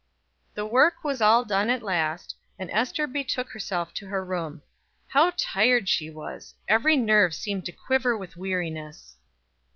The 0.55 0.65
work 0.65 1.03
was 1.03 1.21
all 1.21 1.45
done 1.45 1.69
at 1.69 1.83
last, 1.83 2.33
and 2.57 2.71
Ester 2.71 3.05
betook 3.05 3.51
herself 3.51 3.93
to 3.93 4.07
her 4.07 4.25
room. 4.25 4.63
How 5.09 5.31
tired 5.37 5.87
she 5.87 6.09
was! 6.09 6.55
Every 6.67 6.97
nerve 6.97 7.35
seemed 7.35 7.65
to 7.67 7.71
quiver 7.71 8.17
with 8.17 8.35
weariness. 8.35 9.17